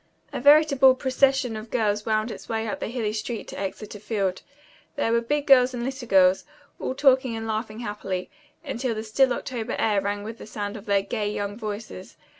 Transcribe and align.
A 0.33 0.39
veritable 0.41 0.95
procession 0.95 1.55
of 1.55 1.69
girls 1.69 2.07
wound 2.07 2.31
its 2.31 2.49
way 2.49 2.67
up 2.67 2.79
the 2.79 2.87
hilly 2.87 3.13
street 3.13 3.47
to 3.49 3.59
Exeter 3.59 3.99
Field. 3.99 4.41
There 4.95 5.11
were 5.11 5.21
big 5.21 5.45
girls 5.45 5.75
and 5.75 5.83
little 5.85 6.07
girls, 6.07 6.43
all 6.79 6.95
talking 6.95 7.35
and 7.35 7.45
laughing 7.45 7.81
happily, 7.81 8.31
until 8.65 8.95
the 8.95 9.03
still 9.03 9.31
October 9.31 9.75
air 9.77 10.01
rang 10.01 10.23
with 10.23 10.39
the 10.39 10.47
sound 10.47 10.75
of 10.75 10.87
their 10.87 11.03
gay, 11.03 11.31
young 11.31 11.55
voices. 11.55 12.17